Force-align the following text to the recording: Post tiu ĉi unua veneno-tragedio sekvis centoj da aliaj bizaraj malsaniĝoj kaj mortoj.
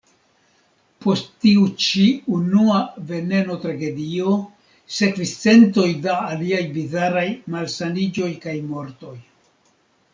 Post 1.05 1.27
tiu 1.43 1.65
ĉi 1.87 2.05
unua 2.37 2.79
veneno-tragedio 3.11 4.33
sekvis 5.01 5.35
centoj 5.45 5.87
da 6.09 6.17
aliaj 6.37 6.63
bizaraj 6.81 7.27
malsaniĝoj 7.57 8.33
kaj 8.49 8.61
mortoj. 8.75 9.17